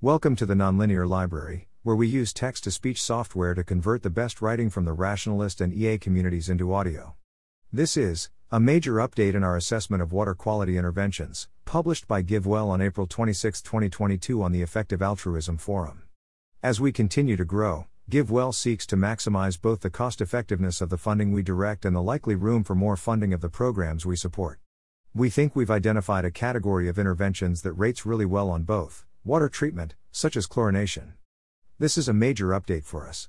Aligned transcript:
Welcome 0.00 0.36
to 0.36 0.46
the 0.46 0.54
Nonlinear 0.54 1.08
Library, 1.08 1.66
where 1.82 1.96
we 1.96 2.06
use 2.06 2.32
text 2.32 2.62
to 2.62 2.70
speech 2.70 3.02
software 3.02 3.52
to 3.54 3.64
convert 3.64 4.04
the 4.04 4.10
best 4.10 4.40
writing 4.40 4.70
from 4.70 4.84
the 4.84 4.92
rationalist 4.92 5.60
and 5.60 5.74
EA 5.74 5.98
communities 5.98 6.48
into 6.48 6.72
audio. 6.72 7.16
This 7.72 7.96
is 7.96 8.30
a 8.52 8.60
major 8.60 8.92
update 8.98 9.34
in 9.34 9.42
our 9.42 9.56
assessment 9.56 10.00
of 10.00 10.12
water 10.12 10.36
quality 10.36 10.76
interventions, 10.76 11.48
published 11.64 12.06
by 12.06 12.22
GiveWell 12.22 12.68
on 12.68 12.80
April 12.80 13.08
26, 13.08 13.60
2022, 13.60 14.40
on 14.40 14.52
the 14.52 14.62
Effective 14.62 15.02
Altruism 15.02 15.56
Forum. 15.56 16.04
As 16.62 16.80
we 16.80 16.92
continue 16.92 17.36
to 17.36 17.44
grow, 17.44 17.88
GiveWell 18.08 18.54
seeks 18.54 18.86
to 18.86 18.96
maximize 18.96 19.60
both 19.60 19.80
the 19.80 19.90
cost 19.90 20.20
effectiveness 20.20 20.80
of 20.80 20.90
the 20.90 20.96
funding 20.96 21.32
we 21.32 21.42
direct 21.42 21.84
and 21.84 21.96
the 21.96 22.00
likely 22.00 22.36
room 22.36 22.62
for 22.62 22.76
more 22.76 22.96
funding 22.96 23.32
of 23.32 23.40
the 23.40 23.48
programs 23.48 24.06
we 24.06 24.14
support. 24.14 24.60
We 25.12 25.28
think 25.28 25.56
we've 25.56 25.72
identified 25.72 26.24
a 26.24 26.30
category 26.30 26.88
of 26.88 27.00
interventions 27.00 27.62
that 27.62 27.72
rates 27.72 28.06
really 28.06 28.26
well 28.26 28.48
on 28.48 28.62
both 28.62 29.07
water 29.24 29.48
treatment, 29.48 29.94
such 30.10 30.36
as 30.36 30.46
chlorination. 30.46 31.12
This 31.78 31.98
is 31.98 32.08
a 32.08 32.12
major 32.12 32.48
update 32.48 32.84
for 32.84 33.06
us. 33.06 33.28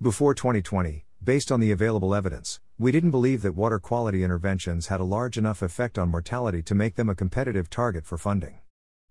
Before 0.00 0.34
2020, 0.34 1.06
based 1.22 1.50
on 1.50 1.60
the 1.60 1.70
available 1.70 2.14
evidence, 2.14 2.60
we 2.78 2.92
didn't 2.92 3.10
believe 3.10 3.42
that 3.42 3.54
water 3.54 3.78
quality 3.78 4.22
interventions 4.22 4.88
had 4.88 5.00
a 5.00 5.04
large 5.04 5.38
enough 5.38 5.62
effect 5.62 5.98
on 5.98 6.10
mortality 6.10 6.62
to 6.62 6.74
make 6.74 6.96
them 6.96 7.08
a 7.08 7.14
competitive 7.14 7.70
target 7.70 8.04
for 8.04 8.18
funding. 8.18 8.60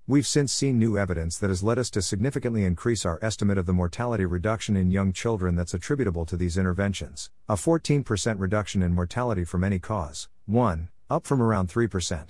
We've 0.07 0.27
since 0.27 0.53
seen 0.53 0.77
new 0.77 0.99
evidence 0.99 1.39
that 1.39 1.49
has 1.49 1.63
led 1.63 1.79
us 1.79 1.89
to 1.89 2.01
significantly 2.03 2.63
increase 2.63 3.05
our 3.05 3.17
estimate 3.23 3.57
of 3.57 3.65
the 3.65 3.73
mortality 3.73 4.25
reduction 4.25 4.77
in 4.77 4.91
young 4.91 5.13
children 5.13 5.55
that's 5.55 5.73
attributable 5.73 6.27
to 6.27 6.37
these 6.37 6.59
interventions, 6.59 7.31
a 7.49 7.55
14% 7.55 8.39
reduction 8.39 8.83
in 8.83 8.93
mortality 8.93 9.43
from 9.43 9.63
any 9.63 9.79
cause, 9.79 10.29
1, 10.45 10.89
up 11.09 11.25
from 11.25 11.41
around 11.41 11.69
3%. 11.69 12.29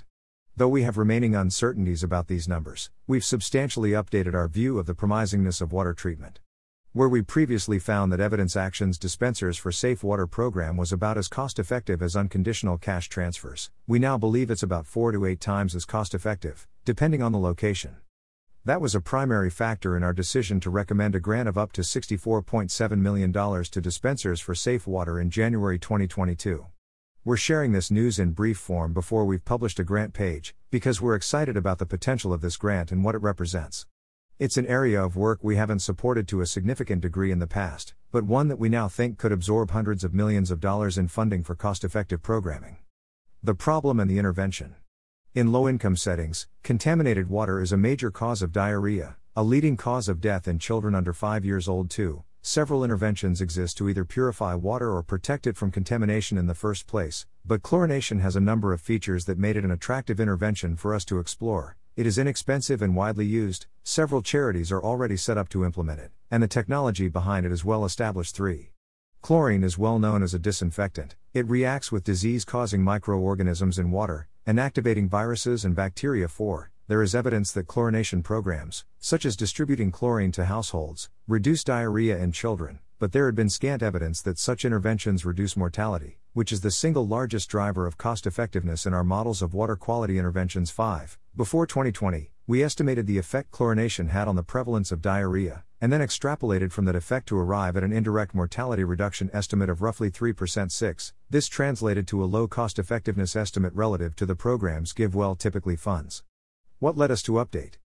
Though 0.58 0.70
we 0.70 0.84
have 0.84 0.98
remaining 0.98 1.36
uncertainties 1.36 2.02
about 2.02 2.28
these 2.28 2.48
numbers, 2.48 2.90
we've 3.08 3.26
substantially 3.26 3.92
updated 3.92 4.34
our 4.34 4.48
view 4.48 4.80
of 4.80 4.86
the 4.86 4.96
promisingness 4.96 5.60
of 5.60 5.74
water 5.74 5.94
treatment. 5.94 6.40
Where 6.94 7.10
we 7.10 7.24
previously 7.24 7.78
found 7.78 8.10
that 8.14 8.22
Evidence 8.22 8.56
Action's 8.56 8.98
Dispensers 8.98 9.58
for 9.58 9.74
Safe 9.74 10.02
Water 10.02 10.26
program 10.28 10.78
was 10.78 10.94
about 10.94 11.18
as 11.18 11.28
cost 11.28 11.60
effective 11.60 12.02
as 12.02 12.16
unconditional 12.16 12.78
cash 12.78 13.10
transfers, 13.10 13.70
we 13.86 14.00
now 14.00 14.18
believe 14.18 14.50
it's 14.50 14.64
about 14.64 14.88
4 14.88 15.12
to 15.12 15.26
8 15.26 15.42
times 15.42 15.76
as 15.76 15.84
cost 15.84 16.14
effective, 16.14 16.70
depending 16.86 17.22
on 17.22 17.34
the 17.34 17.38
location. 17.38 17.98
That 18.64 18.80
was 18.80 18.96
a 18.96 19.02
primary 19.02 19.50
factor 19.50 19.98
in 19.98 20.04
our 20.04 20.14
decision 20.14 20.62
to 20.62 20.70
recommend 20.70 21.16
a 21.16 21.20
grant 21.20 21.50
of 21.50 21.58
up 21.58 21.74
to 21.74 21.82
$64.7 21.82 22.98
million 22.98 23.34
to 23.34 23.82
Dispensers 23.82 24.40
for 24.40 24.56
Safe 24.56 24.88
Water 24.88 25.20
in 25.20 25.30
January 25.30 25.78
2022. 25.78 26.66
We're 27.28 27.38
sharing 27.38 27.72
this 27.72 27.90
news 27.90 28.20
in 28.20 28.34
brief 28.34 28.60
form 28.60 28.94
before 28.94 29.26
we've 29.26 29.44
published 29.44 29.80
a 29.80 29.84
grant 29.84 30.14
page, 30.14 30.54
because 30.70 31.02
we're 31.02 31.16
excited 31.16 31.58
about 31.58 31.80
the 31.80 31.86
potential 31.88 32.32
of 32.32 32.42
this 32.42 32.56
grant 32.56 32.92
and 32.92 33.04
what 33.04 33.16
it 33.16 33.24
represents. 33.24 33.88
It's 34.38 34.58
an 34.58 34.68
area 34.68 35.04
of 35.04 35.16
work 35.16 35.40
we 35.42 35.56
haven't 35.56 35.80
supported 35.80 36.28
to 36.28 36.42
a 36.42 36.46
significant 36.46 37.02
degree 37.02 37.32
in 37.32 37.40
the 37.40 37.48
past, 37.48 37.96
but 38.12 38.26
one 38.26 38.48
that 38.50 38.60
we 38.60 38.70
now 38.70 38.88
think 38.88 39.18
could 39.18 39.32
absorb 39.32 39.72
hundreds 39.72 40.04
of 40.04 40.14
millions 40.14 40.52
of 40.52 40.60
dollars 40.60 41.00
in 41.00 41.08
funding 41.08 41.44
for 41.44 41.56
cost 41.56 41.84
effective 41.84 42.22
programming. 42.22 42.78
The 43.42 43.56
problem 43.56 44.00
and 44.00 44.08
the 44.08 44.20
intervention. 44.20 44.76
In 45.34 45.52
low 45.52 45.68
income 45.68 45.96
settings, 45.96 46.48
contaminated 46.62 47.28
water 47.28 47.60
is 47.60 47.72
a 47.72 47.76
major 47.76 48.12
cause 48.12 48.44
of 48.44 48.52
diarrhea, 48.52 49.18
a 49.36 49.42
leading 49.42 49.78
cause 49.78 50.08
of 50.08 50.22
death 50.22 50.48
in 50.48 50.60
children 50.60 50.94
under 50.94 51.12
5 51.12 51.44
years 51.44 51.68
old, 51.68 51.90
too, 51.90 52.24
Several 52.48 52.84
interventions 52.84 53.42
exist 53.42 53.76
to 53.78 53.90
either 53.90 54.06
purify 54.06 54.54
water 54.54 54.92
or 54.92 55.02
protect 55.02 55.48
it 55.48 55.58
from 55.58 55.72
contamination 55.72 56.38
in 56.38 56.46
the 56.46 56.54
first 56.54 56.86
place, 56.86 57.26
but 57.44 57.64
chlorination 57.64 58.22
has 58.22 58.36
a 58.36 58.40
number 58.40 58.72
of 58.72 58.80
features 58.80 59.26
that 59.26 59.40
made 59.40 59.58
it 59.58 59.66
an 59.66 59.72
attractive 59.72 60.20
intervention 60.20 60.76
for 60.76 60.94
us 60.94 61.04
to 61.06 61.18
explore. 61.18 61.76
It 61.96 62.06
is 62.06 62.20
inexpensive 62.20 62.84
and 62.84 62.96
widely 62.96 63.26
used, 63.26 63.66
several 63.84 64.22
charities 64.22 64.72
are 64.72 64.80
already 64.80 65.18
set 65.18 65.40
up 65.40 65.50
to 65.50 65.66
implement 65.66 66.00
it, 66.00 66.12
and 66.30 66.44
the 66.44 66.48
technology 66.48 67.08
behind 67.08 67.48
it 67.48 67.52
is 67.52 67.66
well 67.66 67.84
established. 67.84 68.36
3. 68.36 68.70
Chlorine 69.24 69.64
is 69.64 69.80
well 69.80 69.98
known 69.98 70.22
as 70.22 70.36
a 70.36 70.40
disinfectant, 70.40 71.16
it 71.34 71.50
reacts 71.50 71.92
with 71.92 72.04
disease 72.04 72.46
causing 72.46 72.84
microorganisms 72.84 73.80
in 73.80 73.90
water, 73.90 74.28
inactivating 74.46 75.10
viruses 75.10 75.66
and 75.66 75.76
bacteria. 75.76 76.28
4 76.28 76.70
there 76.88 77.02
is 77.02 77.16
evidence 77.16 77.52
that 77.52 77.66
chlorination 77.66 78.24
programs, 78.24 78.86
such 79.00 79.26
as 79.26 79.36
distributing 79.36 79.92
chlorine 79.92 80.32
to 80.32 80.46
households, 80.46 81.10
reduce 81.28 81.64
diarrhea 81.64 82.16
in 82.16 82.32
children, 82.32 82.78
but 83.00 83.12
there 83.12 83.26
had 83.26 83.34
been 83.34 83.50
scant 83.50 83.82
evidence 83.82 84.22
that 84.22 84.38
such 84.38 84.64
interventions 84.64 85.26
reduce 85.26 85.58
mortality, 85.58 86.20
which 86.34 86.52
is 86.52 86.62
the 86.62 86.70
single 86.70 87.08
largest 87.08 87.50
driver 87.50 87.88
of 87.88 87.98
cost 87.98 88.28
effectiveness 88.28 88.86
in 88.86 88.94
our 88.94 89.04
models 89.04 89.42
of 89.42 89.56
water 89.56 89.76
quality 89.76 90.20
interventions. 90.20 90.70
5. 90.70 91.18
Before 91.36 91.66
2020, 91.66 92.32
we 92.46 92.64
estimated 92.64 93.08
the 93.08 93.18
effect 93.18 93.50
chlorination 93.50 94.10
had 94.10 94.28
on 94.28 94.36
the 94.36 94.44
prevalence 94.44 94.92
of 94.92 95.02
diarrhea, 95.02 95.64
and 95.82 95.92
then 95.92 96.02
extrapolated 96.02 96.72
from 96.72 96.86
that 96.86 96.96
effect 96.96 97.28
to 97.28 97.40
arrive 97.40 97.76
at 97.76 97.84
an 97.84 97.92
indirect 97.92 98.36
mortality 98.36 98.84
reduction 98.84 99.32
estimate 99.34 99.70
of 99.70 99.82
roughly 99.82 100.12
3% 100.12 100.72
6. 100.72 101.14
This 101.32 101.48
translated 101.48 102.08
to 102.10 102.24
a 102.24 102.26
low 102.26 102.48
cost 102.48 102.78
effectiveness 102.78 103.36
estimate 103.36 103.74
relative 103.74 104.16
to 104.18 104.28
the 104.28 104.36
programs 104.36 104.94
GiveWell 104.94 105.40
typically 105.40 105.76
funds. 105.76 106.24
What 106.80 106.98
led 106.98 107.10
us 107.10 107.24
to 107.24 107.34
update? 107.34 107.76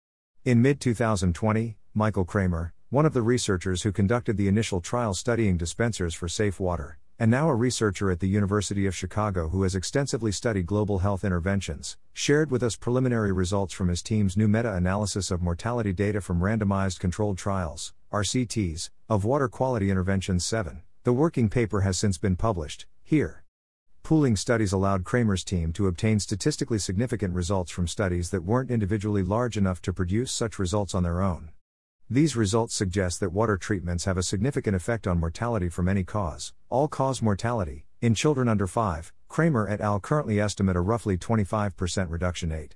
In 0.45 0.61
mid 0.61 0.81
2020, 0.81 1.77
Michael 1.95 2.25
Kremer, 2.25 2.73
one 2.89 3.07
of 3.07 3.13
the 3.13 3.23
researchers 3.23 3.83
who 3.83 3.93
conducted 3.93 4.37
the 4.37 4.49
initial 4.49 4.81
trial 4.81 5.15
studying 5.15 5.57
dispensers 5.57 6.13
for 6.13 6.27
safe 6.27 6.59
water, 6.59 6.99
and 7.17 7.31
now 7.31 7.49
a 7.49 7.55
researcher 7.55 8.11
at 8.11 8.19
the 8.19 8.27
University 8.27 8.87
of 8.87 8.95
Chicago 8.97 9.51
who 9.51 9.63
has 9.63 9.77
extensively 9.77 10.33
studied 10.33 10.67
global 10.67 10.99
health 10.99 11.23
interventions, 11.23 11.99
shared 12.13 12.51
with 12.51 12.65
us 12.65 12.75
preliminary 12.75 13.31
results 13.31 13.73
from 13.73 13.87
his 13.87 14.03
team's 14.03 14.37
new 14.37 14.49
meta 14.49 14.75
analysis 14.75 15.31
of 15.31 15.41
mortality 15.41 15.93
data 15.93 16.21
from 16.21 16.41
randomized 16.41 16.99
controlled 16.99 17.39
trials, 17.39 17.95
RCTs, 18.13 18.91
of 19.09 19.25
water 19.25 19.47
quality 19.47 19.89
interventions 19.89 20.45
7. 20.45 20.83
The 21.05 21.13
working 21.13 21.49
paper 21.49 21.83
has 21.83 21.97
since 21.97 22.19
been 22.19 22.35
published, 22.35 22.87
here. 23.05 23.45
Pooling 24.03 24.37
studies 24.37 24.73
allowed 24.73 25.05
Kremer's 25.05 25.45
team 25.45 25.73
to 25.75 25.87
obtain 25.87 26.19
statistically 26.19 26.79
significant 26.79 27.35
results 27.35 27.71
from 27.71 27.87
studies 27.87 28.31
that 28.31 28.43
weren't 28.45 28.71
individually 28.71 29.23
large 29.23 29.57
enough 29.57 29.81
to 29.83 29.93
produce 29.93 30.33
such 30.33 30.59
results 30.59 30.95
on 30.95 31.03
their 31.03 31.21
own. 31.21 31.51
These 32.09 32.35
results 32.35 32.75
suggest 32.75 33.21
that 33.21 33.33
water 33.33 33.57
treatments 33.57 34.07
have 34.07 34.19
a 34.19 34.25
significant 34.25 34.75
effect 34.75 35.07
on 35.07 35.21
mortality 35.21 35.69
from 35.69 35.89
any 35.89 36.03
cause, 36.03 36.53
all 36.69 36.89
cause 36.89 37.23
mortality, 37.23 37.85
in 38.01 38.15
children 38.15 38.49
under 38.49 38.67
5. 38.67 39.13
Kremer 39.29 39.69
et 39.69 39.81
al. 39.81 40.01
currently 40.01 40.41
estimate 40.41 40.75
a 40.75 40.81
roughly 40.81 41.17
25% 41.17 42.11
reduction 42.11 42.51
rate. 42.51 42.75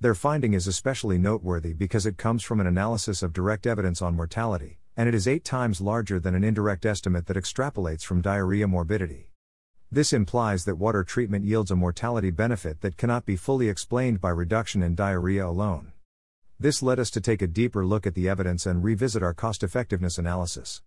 Their 0.00 0.16
finding 0.16 0.52
is 0.52 0.66
especially 0.66 1.16
noteworthy 1.16 1.74
because 1.74 2.06
it 2.06 2.18
comes 2.18 2.42
from 2.42 2.58
an 2.58 2.66
analysis 2.66 3.22
of 3.22 3.32
direct 3.32 3.68
evidence 3.68 4.02
on 4.02 4.16
mortality, 4.16 4.80
and 4.96 5.08
it 5.08 5.14
is 5.14 5.28
eight 5.28 5.44
times 5.44 5.80
larger 5.80 6.18
than 6.18 6.34
an 6.34 6.42
indirect 6.42 6.84
estimate 6.84 7.26
that 7.26 7.36
extrapolates 7.36 8.02
from 8.02 8.20
diarrhea 8.20 8.66
morbidity. 8.66 9.31
This 9.94 10.14
implies 10.14 10.64
that 10.64 10.78
water 10.78 11.04
treatment 11.04 11.44
yields 11.44 11.70
a 11.70 11.76
mortality 11.76 12.30
benefit 12.30 12.80
that 12.80 12.96
cannot 12.96 13.26
be 13.26 13.36
fully 13.36 13.68
explained 13.68 14.22
by 14.22 14.30
reduction 14.30 14.82
in 14.82 14.94
diarrhea 14.94 15.46
alone. 15.46 15.92
This 16.58 16.82
led 16.82 16.98
us 16.98 17.10
to 17.10 17.20
take 17.20 17.42
a 17.42 17.46
deeper 17.46 17.84
look 17.84 18.06
at 18.06 18.14
the 18.14 18.26
evidence 18.26 18.64
and 18.64 18.82
revisit 18.82 19.22
our 19.22 19.34
cost 19.34 19.62
effectiveness 19.62 20.16
analysis. 20.16 20.80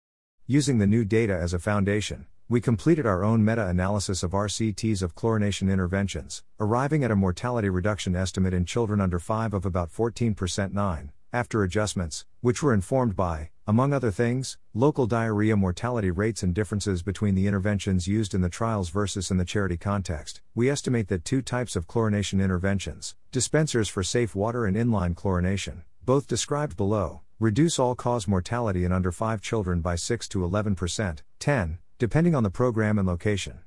Using 0.47 0.79
the 0.79 0.87
new 0.87 1.05
data 1.05 1.37
as 1.37 1.53
a 1.53 1.59
foundation, 1.59 2.25
we 2.49 2.59
completed 2.59 3.05
our 3.05 3.23
own 3.23 3.45
meta 3.45 3.67
analysis 3.67 4.23
of 4.23 4.31
RCTs 4.31 5.03
of 5.03 5.13
chlorination 5.13 5.71
interventions, 5.71 6.43
arriving 6.59 7.03
at 7.03 7.11
a 7.11 7.15
mortality 7.15 7.69
reduction 7.69 8.15
estimate 8.15 8.55
in 8.55 8.65
children 8.65 8.99
under 8.99 9.19
5 9.19 9.53
of 9.53 9.67
about 9.67 9.91
14% 9.91 10.73
9, 10.73 11.11
after 11.35 11.63
adjustments, 11.63 12.25
which 12.39 12.63
were 12.63 12.73
informed 12.73 13.13
by 13.13 13.49
among 13.67 13.91
other 13.91 14.09
things, 14.09 14.57
local 14.73 15.05
diarrhea 15.05 15.57
mortality 15.57 16.09
rates 16.09 16.43
and 16.43 16.53
differences 16.53 17.03
between 17.03 17.35
the 17.35 17.45
interventions 17.45 18.07
used 18.07 18.33
in 18.33 18.39
the 18.39 18.47
trials 18.47 18.89
versus 18.89 19.29
in 19.29 19.35
the 19.35 19.43
charity 19.43 19.75
context, 19.75 20.39
we 20.53 20.69
estimate 20.69 21.09
that 21.09 21.25
two 21.25 21.41
types 21.41 21.75
of 21.75 21.87
chlorination 21.87 22.41
interventions, 22.41 23.15
dispensers 23.33 23.89
for 23.89 24.01
safe 24.01 24.33
water 24.33 24.65
and 24.65 24.77
inline 24.77 25.13
chlorination, 25.13 25.81
both 26.05 26.25
described 26.25 26.77
below, 26.77 27.19
reduce 27.37 27.77
all 27.77 27.95
cause 27.95 28.29
mortality 28.29 28.85
in 28.85 28.93
under 28.93 29.11
5 29.11 29.41
children 29.41 29.81
by 29.81 29.95
6 29.95 30.29
to 30.29 30.39
11%, 30.39 31.19
10, 31.39 31.79
depending 31.99 32.33
on 32.33 32.43
the 32.43 32.49
program 32.49 32.97
and 32.97 33.07
location. 33.07 33.59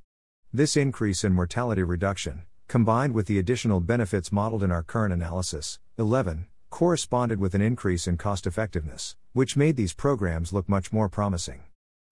This 0.55 0.75
increase 0.75 1.23
in 1.23 1.35
mortality 1.35 1.82
reduction, 1.82 2.44
combined 2.67 3.12
with 3.12 3.26
the 3.26 3.38
additional 3.38 3.81
benefits 3.81 4.32
modeled 4.32 4.62
in 4.62 4.73
our 4.73 4.82
current 4.82 5.12
analysis, 5.12 5.79
11, 5.99 6.47
corresponded 6.70 7.41
with 7.41 7.55
an 7.55 7.61
increase 7.61 8.06
in 8.06 8.17
cost 8.17 8.47
effectiveness, 8.47 9.17
which 9.32 9.56
made 9.56 9.76
these 9.76 9.94
programs 9.94 10.53
look 10.53 10.69
much 10.69 10.93
more 10.93 11.09
promising. 11.09 11.62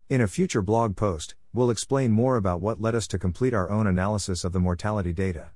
In 0.08 0.20
a 0.20 0.28
future 0.28 0.62
blog 0.62 0.96
post, 0.96 1.34
we'll 1.52 1.70
explain 1.70 2.12
more 2.12 2.36
about 2.36 2.60
what 2.60 2.80
led 2.80 2.94
us 2.94 3.06
to 3.08 3.18
complete 3.18 3.54
our 3.54 3.70
own 3.70 3.86
analysis 3.86 4.44
of 4.44 4.52
the 4.52 4.60
mortality 4.60 5.12
data. 5.12 5.50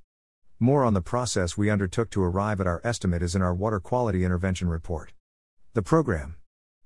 More 0.58 0.84
on 0.84 0.92
the 0.92 1.00
process 1.00 1.56
we 1.56 1.70
undertook 1.70 2.10
to 2.10 2.22
arrive 2.22 2.60
at 2.60 2.66
our 2.66 2.80
estimate 2.84 3.22
is 3.22 3.34
in 3.34 3.42
our 3.42 3.54
water 3.54 3.80
quality 3.80 4.24
intervention 4.24 4.68
report. 4.68 5.12
The 5.72 5.82
program 5.82 6.36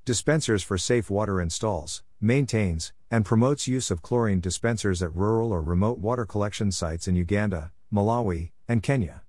Dispensers 0.05 0.63
for 0.63 0.77
Safe 0.77 1.09
Water 1.09 1.41
installs, 1.41 2.03
maintains, 2.21 2.93
and 3.11 3.25
promotes 3.25 3.67
use 3.67 3.91
of 3.91 4.03
chlorine 4.03 4.41
dispensers 4.41 5.03
at 5.03 5.17
rural 5.17 5.51
or 5.51 5.63
remote 5.63 5.99
water 5.99 6.27
collection 6.27 6.71
sites 6.71 7.09
in 7.09 7.17
Uganda, 7.17 7.73
Malawi, 7.93 8.51
and 8.69 8.83
Kenya. 8.83 9.24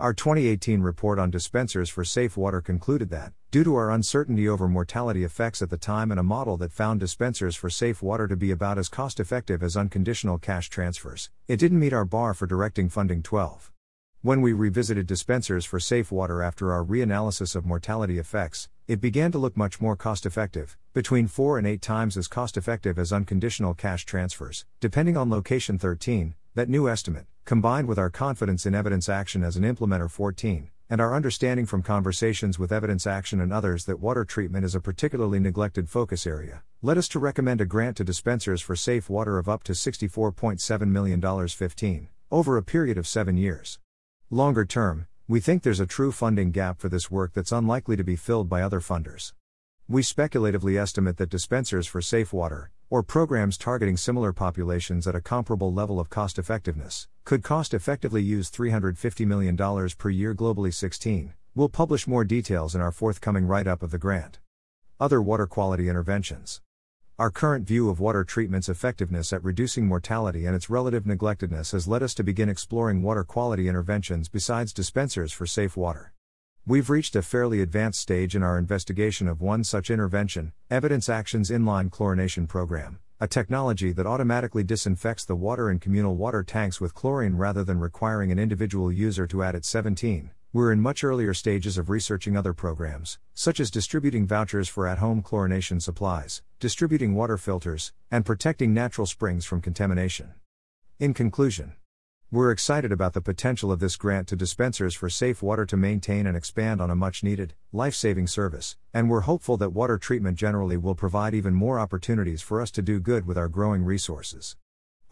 Our 0.00 0.12
2018 0.12 0.80
report 0.80 1.20
on 1.20 1.30
dispensers 1.30 1.88
for 1.88 2.04
safe 2.04 2.36
water 2.36 2.60
concluded 2.60 3.10
that, 3.10 3.32
due 3.52 3.62
to 3.62 3.76
our 3.76 3.92
uncertainty 3.92 4.48
over 4.48 4.66
mortality 4.66 5.22
effects 5.22 5.62
at 5.62 5.70
the 5.70 5.76
time 5.78 6.10
and 6.10 6.18
a 6.18 6.24
model 6.24 6.56
that 6.56 6.72
found 6.72 6.98
dispensers 6.98 7.54
for 7.54 7.70
safe 7.70 8.02
water 8.02 8.26
to 8.26 8.34
be 8.34 8.50
about 8.50 8.76
as 8.76 8.88
cost 8.88 9.20
effective 9.20 9.62
as 9.62 9.76
unconditional 9.76 10.36
cash 10.36 10.68
transfers, 10.68 11.30
it 11.46 11.58
didn't 11.58 11.78
meet 11.78 11.92
our 11.92 12.04
bar 12.04 12.34
for 12.34 12.44
directing 12.44 12.88
funding 12.88 13.22
12. 13.22 13.70
When 14.20 14.40
we 14.40 14.52
revisited 14.52 15.06
dispensers 15.06 15.64
for 15.64 15.78
safe 15.78 16.10
water 16.10 16.42
after 16.42 16.72
our 16.72 16.84
reanalysis 16.84 17.54
of 17.54 17.64
mortality 17.64 18.18
effects, 18.18 18.68
it 18.88 19.00
began 19.00 19.30
to 19.30 19.38
look 19.38 19.56
much 19.56 19.80
more 19.80 19.94
cost 19.94 20.26
effective, 20.26 20.76
between 20.92 21.28
4 21.28 21.56
and 21.56 21.68
8 21.68 21.80
times 21.80 22.16
as 22.16 22.26
cost 22.26 22.56
effective 22.56 22.98
as 22.98 23.12
unconditional 23.12 23.74
cash 23.74 24.04
transfers, 24.04 24.66
depending 24.80 25.16
on 25.16 25.30
location 25.30 25.78
13, 25.78 26.34
that 26.56 26.68
new 26.68 26.88
estimate, 26.88 27.26
combined 27.44 27.86
with 27.86 27.98
our 27.98 28.08
confidence 28.08 28.64
in 28.64 28.74
evidence 28.74 29.06
action 29.06 29.44
as 29.44 29.56
an 29.56 29.64
implementer 29.64 30.10
14, 30.10 30.70
and 30.88 30.98
our 30.98 31.14
understanding 31.14 31.66
from 31.66 31.82
conversations 31.82 32.58
with 32.58 32.72
evidence 32.72 33.06
action 33.06 33.38
and 33.38 33.52
others 33.52 33.84
that 33.84 34.00
water 34.00 34.24
treatment 34.24 34.64
is 34.64 34.74
a 34.74 34.80
particularly 34.80 35.38
neglected 35.38 35.90
focus 35.90 36.26
area, 36.26 36.62
led 36.80 36.96
us 36.96 37.06
to 37.06 37.18
recommend 37.18 37.60
a 37.60 37.66
grant 37.66 37.98
to 37.98 38.04
dispensers 38.04 38.62
for 38.62 38.74
safe 38.74 39.10
water 39.10 39.38
of 39.38 39.46
up 39.46 39.62
to 39.62 39.72
$64.7 39.72 40.88
million 40.88 41.48
15, 41.48 42.08
over 42.30 42.56
a 42.56 42.62
period 42.62 42.96
of 42.96 43.06
seven 43.06 43.36
years. 43.36 43.78
Longer 44.30 44.64
term, 44.64 45.06
we 45.28 45.38
think 45.38 45.62
there's 45.62 45.80
a 45.80 45.86
true 45.86 46.12
funding 46.12 46.50
gap 46.50 46.80
for 46.80 46.88
this 46.88 47.10
work 47.10 47.34
that's 47.34 47.52
unlikely 47.52 47.96
to 47.96 48.04
be 48.04 48.16
filled 48.16 48.48
by 48.48 48.62
other 48.62 48.80
funders. 48.80 49.32
We 49.86 50.00
speculatively 50.00 50.78
estimate 50.78 51.18
that 51.18 51.28
dispensers 51.28 51.86
for 51.86 52.00
safe 52.00 52.32
water, 52.32 52.70
or 52.88 53.02
programs 53.02 53.58
targeting 53.58 53.98
similar 53.98 54.32
populations 54.32 55.06
at 55.06 55.14
a 55.14 55.20
comparable 55.20 55.74
level 55.74 56.00
of 56.00 56.08
cost 56.08 56.38
effectiveness, 56.38 57.06
could 57.24 57.42
cost 57.42 57.74
effectively 57.74 58.22
use 58.22 58.50
$350 58.50 59.26
million 59.26 59.58
per 59.98 60.08
year 60.08 60.34
globally. 60.34 60.72
16. 60.72 61.34
We'll 61.54 61.68
publish 61.68 62.06
more 62.06 62.24
details 62.24 62.74
in 62.74 62.80
our 62.80 62.92
forthcoming 62.92 63.44
write 63.44 63.66
up 63.66 63.82
of 63.82 63.90
the 63.90 63.98
grant. 63.98 64.38
Other 64.98 65.20
water 65.20 65.46
quality 65.46 65.90
interventions. 65.90 66.62
Our 67.18 67.30
current 67.30 67.66
view 67.66 67.90
of 67.90 68.00
water 68.00 68.24
treatment's 68.24 68.70
effectiveness 68.70 69.34
at 69.34 69.44
reducing 69.44 69.86
mortality 69.86 70.46
and 70.46 70.56
its 70.56 70.70
relative 70.70 71.04
neglectedness 71.04 71.72
has 71.72 71.86
led 71.86 72.02
us 72.02 72.14
to 72.14 72.24
begin 72.24 72.48
exploring 72.48 73.02
water 73.02 73.22
quality 73.22 73.68
interventions 73.68 74.30
besides 74.30 74.72
dispensers 74.72 75.30
for 75.30 75.44
safe 75.44 75.76
water. 75.76 76.14
We've 76.66 76.88
reached 76.88 77.14
a 77.14 77.20
fairly 77.20 77.60
advanced 77.60 78.00
stage 78.00 78.34
in 78.34 78.42
our 78.42 78.56
investigation 78.56 79.28
of 79.28 79.42
one 79.42 79.64
such 79.64 79.90
intervention, 79.90 80.54
Evidence 80.70 81.10
Action's 81.10 81.50
inline 81.50 81.90
chlorination 81.90 82.48
program, 82.48 83.00
a 83.20 83.28
technology 83.28 83.92
that 83.92 84.06
automatically 84.06 84.64
disinfects 84.64 85.26
the 85.26 85.36
water 85.36 85.70
in 85.70 85.78
communal 85.78 86.16
water 86.16 86.42
tanks 86.42 86.80
with 86.80 86.94
chlorine 86.94 87.34
rather 87.34 87.64
than 87.64 87.80
requiring 87.80 88.32
an 88.32 88.38
individual 88.38 88.90
user 88.90 89.26
to 89.26 89.42
add 89.42 89.54
it 89.54 89.66
17. 89.66 90.30
We're 90.54 90.72
in 90.72 90.80
much 90.80 91.04
earlier 91.04 91.34
stages 91.34 91.76
of 91.76 91.90
researching 91.90 92.34
other 92.34 92.54
programs, 92.54 93.18
such 93.34 93.60
as 93.60 93.70
distributing 93.70 94.26
vouchers 94.26 94.66
for 94.66 94.88
at 94.88 94.96
home 94.96 95.22
chlorination 95.22 95.82
supplies, 95.82 96.40
distributing 96.60 97.14
water 97.14 97.36
filters, 97.36 97.92
and 98.10 98.24
protecting 98.24 98.72
natural 98.72 99.06
springs 99.06 99.44
from 99.44 99.60
contamination. 99.60 100.32
In 100.98 101.12
conclusion, 101.12 101.74
we're 102.34 102.50
excited 102.50 102.90
about 102.90 103.12
the 103.12 103.20
potential 103.20 103.70
of 103.70 103.78
this 103.78 103.94
grant 103.94 104.26
to 104.26 104.34
dispensers 104.34 104.92
for 104.92 105.08
safe 105.08 105.40
water 105.40 105.64
to 105.64 105.76
maintain 105.76 106.26
and 106.26 106.36
expand 106.36 106.80
on 106.80 106.90
a 106.90 106.96
much 106.96 107.22
needed, 107.22 107.54
life 107.72 107.94
saving 107.94 108.26
service, 108.26 108.76
and 108.92 109.08
we're 109.08 109.20
hopeful 109.20 109.56
that 109.56 109.70
water 109.70 109.96
treatment 109.96 110.36
generally 110.36 110.76
will 110.76 110.96
provide 110.96 111.32
even 111.32 111.54
more 111.54 111.78
opportunities 111.78 112.42
for 112.42 112.60
us 112.60 112.72
to 112.72 112.82
do 112.82 112.98
good 112.98 113.24
with 113.24 113.38
our 113.38 113.46
growing 113.46 113.84
resources. 113.84 114.56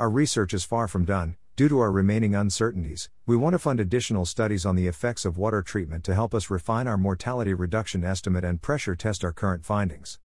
Our 0.00 0.10
research 0.10 0.52
is 0.52 0.64
far 0.64 0.88
from 0.88 1.04
done, 1.04 1.36
due 1.54 1.68
to 1.68 1.78
our 1.78 1.92
remaining 1.92 2.34
uncertainties. 2.34 3.08
We 3.24 3.36
want 3.36 3.54
to 3.54 3.60
fund 3.60 3.78
additional 3.78 4.26
studies 4.26 4.66
on 4.66 4.74
the 4.74 4.88
effects 4.88 5.24
of 5.24 5.38
water 5.38 5.62
treatment 5.62 6.02
to 6.04 6.14
help 6.16 6.34
us 6.34 6.50
refine 6.50 6.88
our 6.88 6.98
mortality 6.98 7.54
reduction 7.54 8.02
estimate 8.02 8.44
and 8.44 8.60
pressure 8.60 8.96
test 8.96 9.22
our 9.22 9.32
current 9.32 9.64
findings. 9.64 10.18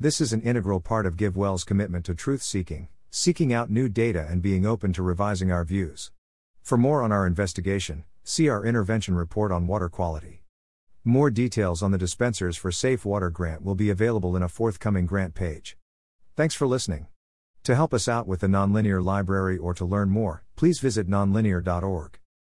This 0.00 0.20
is 0.20 0.32
an 0.32 0.42
integral 0.42 0.80
part 0.80 1.06
of 1.06 1.14
GiveWell's 1.14 1.62
commitment 1.62 2.06
to 2.06 2.14
truth 2.16 2.42
seeking, 2.42 2.88
seeking 3.08 3.52
out 3.52 3.70
new 3.70 3.88
data, 3.88 4.26
and 4.28 4.42
being 4.42 4.66
open 4.66 4.92
to 4.94 5.02
revising 5.04 5.52
our 5.52 5.64
views. 5.64 6.10
For 6.62 6.78
more 6.78 7.02
on 7.02 7.12
our 7.12 7.26
investigation, 7.26 8.04
see 8.22 8.48
our 8.48 8.64
intervention 8.64 9.14
report 9.14 9.50
on 9.50 9.66
water 9.66 9.88
quality. 9.88 10.44
More 11.04 11.30
details 11.30 11.82
on 11.82 11.90
the 11.90 11.98
dispensers 11.98 12.56
for 12.56 12.70
safe 12.70 13.04
water 13.04 13.30
grant 13.30 13.64
will 13.64 13.74
be 13.74 13.90
available 13.90 14.36
in 14.36 14.42
a 14.42 14.48
forthcoming 14.48 15.06
grant 15.06 15.34
page. 15.34 15.76
Thanks 16.36 16.54
for 16.54 16.66
listening. 16.66 17.06
To 17.64 17.74
help 17.74 17.92
us 17.92 18.08
out 18.08 18.26
with 18.26 18.40
the 18.40 18.46
Nonlinear 18.46 19.04
Library 19.04 19.58
or 19.58 19.74
to 19.74 19.84
learn 19.84 20.10
more, 20.10 20.44
please 20.56 20.78
visit 20.78 21.08
nonlinear.org. 21.08 22.18